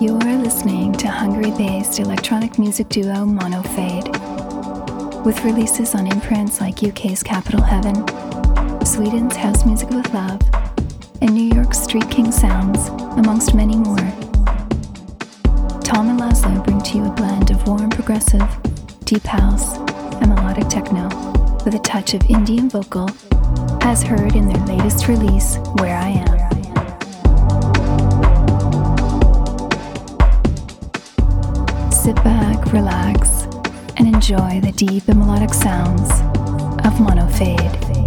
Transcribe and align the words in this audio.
You're 0.00 0.16
listening 0.18 0.94
to 0.94 1.08
Hungary 1.08 1.50
based 1.50 1.98
electronic 1.98 2.58
music 2.58 2.88
duo 2.88 3.26
Monofade. 3.26 4.08
With 5.26 5.44
releases 5.44 5.94
on 5.94 6.06
imprints 6.06 6.58
like 6.58 6.82
UK's 6.82 7.22
Capital 7.22 7.60
Heaven, 7.60 7.96
Sweden's 8.86 9.36
House 9.36 9.66
Music 9.66 9.90
with 9.90 10.10
Love, 10.14 10.40
and 11.20 11.34
New 11.34 11.54
York's 11.54 11.82
Street 11.82 12.10
King 12.10 12.32
Sounds, 12.32 12.88
amongst 13.18 13.54
many 13.54 13.76
more. 13.76 13.98
Tom 15.84 16.08
and 16.08 16.18
Laszlo 16.18 16.64
bring 16.64 16.80
to 16.80 16.96
you 16.96 17.04
a 17.04 17.10
blend 17.10 17.50
of 17.50 17.68
warm 17.68 17.90
progressive, 17.90 18.48
deep 19.04 19.24
house, 19.24 19.76
and 20.22 20.30
melodic 20.30 20.68
techno 20.70 21.08
with 21.66 21.74
a 21.74 21.80
touch 21.84 22.14
of 22.14 22.22
Indian 22.30 22.70
vocal, 22.70 23.10
as 23.82 24.02
heard 24.02 24.34
in 24.34 24.48
their 24.48 24.64
latest 24.64 25.08
release, 25.08 25.58
Where 25.74 25.98
I 25.98 26.08
Am. 26.08 26.29
Sit 32.10 32.24
back, 32.24 32.72
relax, 32.72 33.44
and 33.96 34.12
enjoy 34.12 34.60
the 34.60 34.72
deep 34.74 35.06
and 35.06 35.20
melodic 35.20 35.54
sounds 35.54 36.10
of 36.84 36.94
Monofade. 36.94 37.99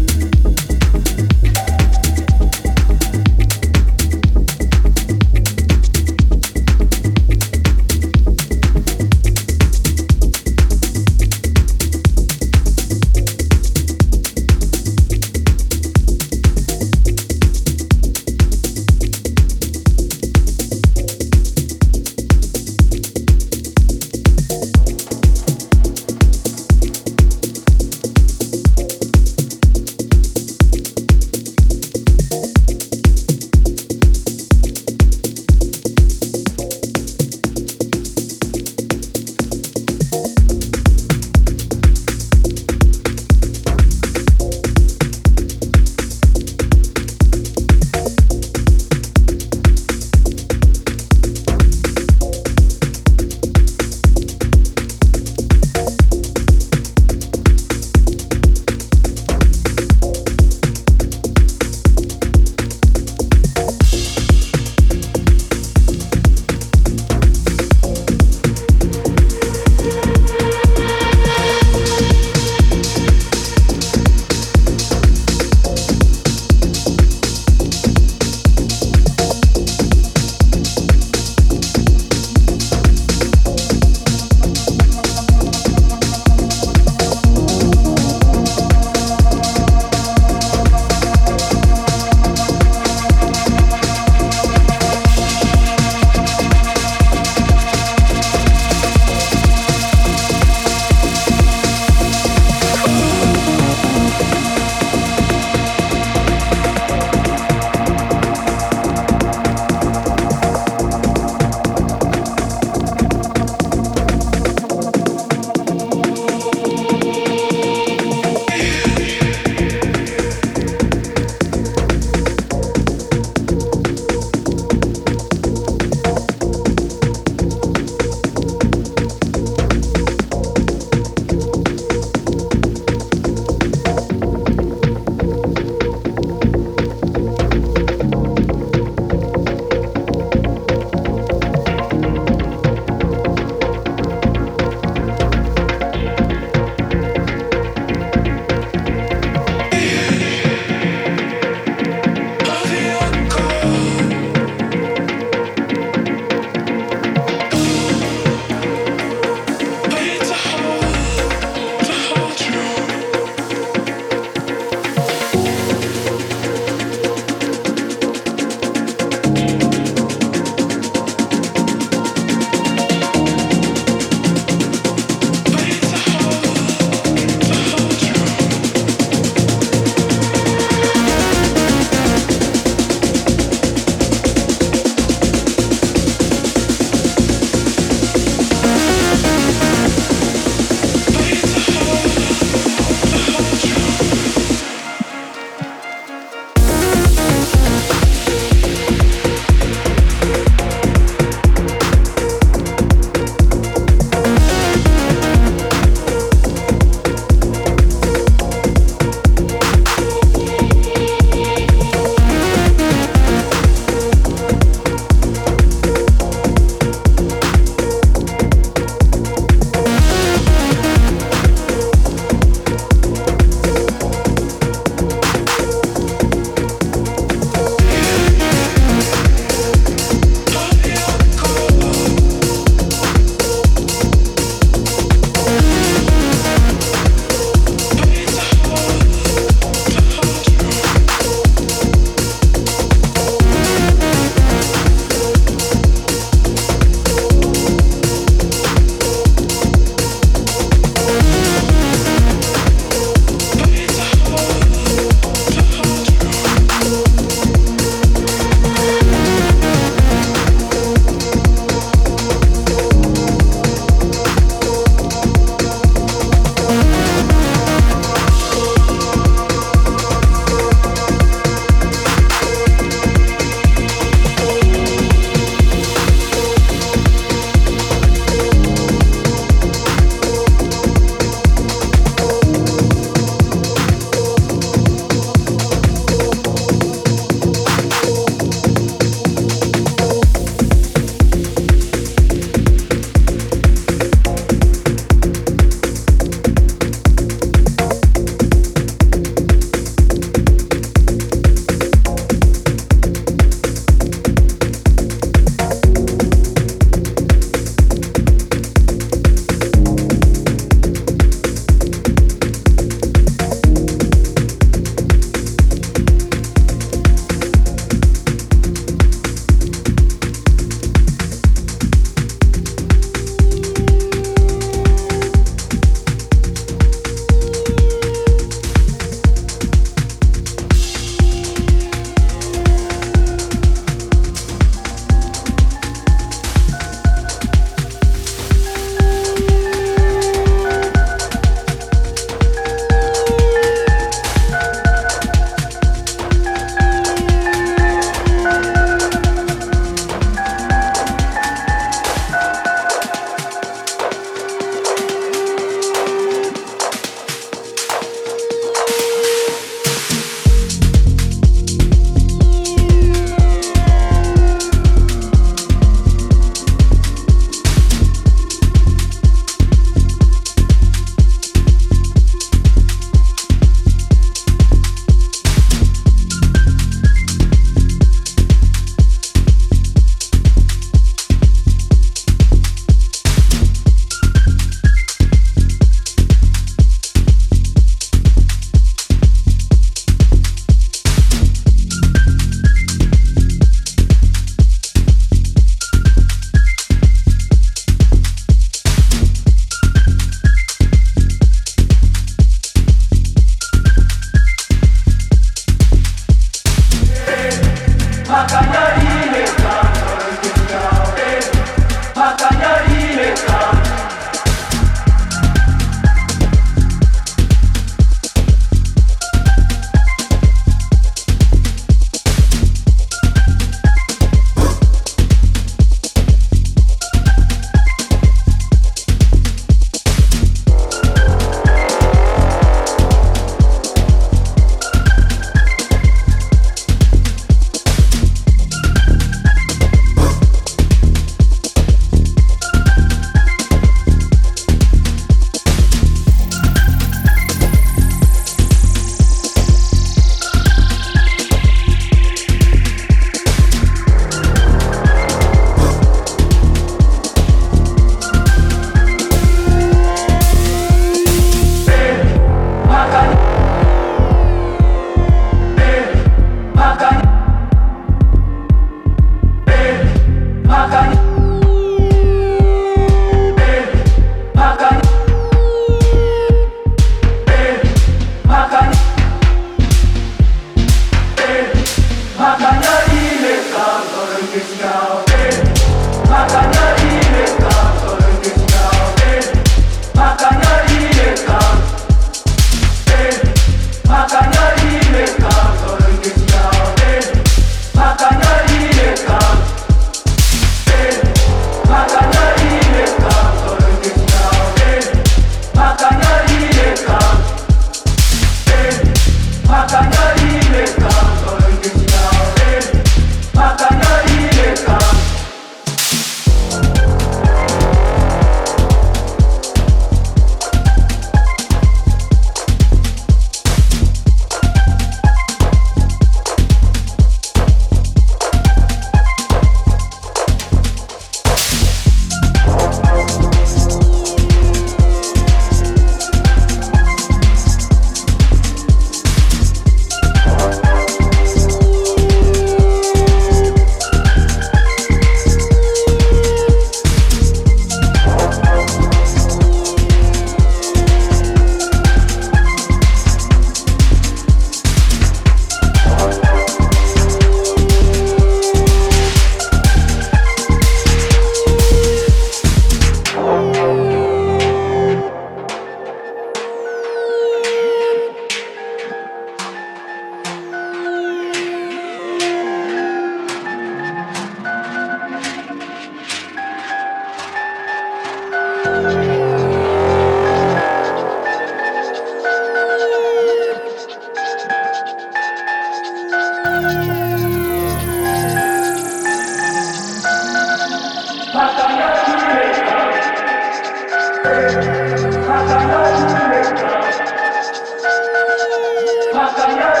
nossa 599.41 600.00